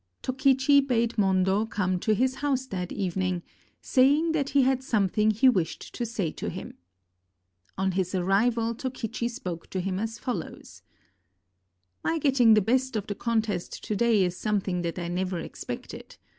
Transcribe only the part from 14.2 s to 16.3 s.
is something that I never expected.